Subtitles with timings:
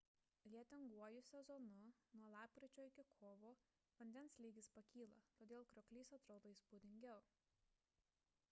[0.51, 1.75] lietinguoju sezonu
[2.21, 3.51] nuo lapkričio iki kovo
[3.99, 7.21] vandens lygis pakyla todėl krioklys atrodo įspūdingiau